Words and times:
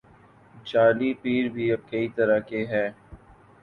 جعلی 0.65 1.11
پیر 1.21 1.49
بھی 1.49 1.71
اب 1.71 1.89
کئی 1.89 2.07
طرح 2.15 2.39
کے 2.39 2.65
ہیں۔ 2.65 2.89